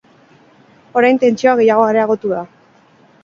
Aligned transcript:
Orain 1.01 1.19
tentsioa 1.25 1.53
gehiago 1.59 1.85
areagotu 1.91 2.33
da. 2.35 2.41